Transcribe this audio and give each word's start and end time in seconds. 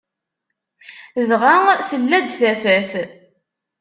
Dɣa 1.29 1.55
tella-d 1.89 2.27
tafat. 2.39 2.91